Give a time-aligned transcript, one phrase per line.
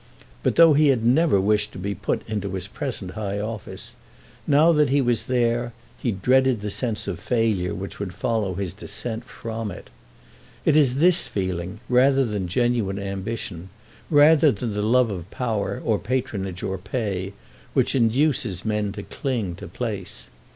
[0.41, 3.93] But, though he had never wished to be put into his present high office,
[4.47, 8.73] now that he was there he dreaded the sense of failure which would follow his
[8.73, 9.91] descent from it.
[10.65, 13.69] It is this feeling rather than genuine ambition,
[14.09, 17.33] rather than the love of power or patronage or pay,
[17.75, 20.29] which induces men to cling to place.